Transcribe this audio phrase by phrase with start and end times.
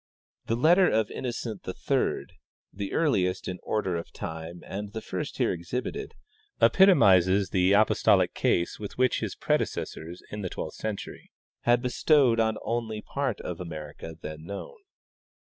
[0.47, 2.25] "The letter of Innocent III,
[2.73, 6.15] the earliest in order of time and the first here exhibited,
[6.59, 11.29] epitomizes the apostolic case with which his predecessors in the twelfth century
[11.65, 14.75] had bestowed on the only part of America then known.